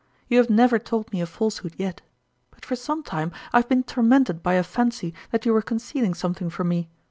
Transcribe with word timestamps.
"You 0.29 0.39
have 0.39 0.49
never 0.49 0.79
told 0.79 1.11
me 1.13 1.21
a 1.21 1.27
falsehood 1.27 1.75
yet; 1.77 2.01
but 2.49 2.65
for 2.65 2.75
some 2.75 3.03
time 3.03 3.31
I 3.53 3.57
have 3.57 3.69
been 3.69 3.83
tormented 3.83 4.41
by 4.41 4.55
a 4.55 4.63
fancy 4.63 5.13
that 5.29 5.45
you 5.45 5.53
were 5.53 5.61
con 5.61 5.77
cealing 5.77 6.15
something 6.15 6.49
from 6.49 6.69
me. 6.69 6.89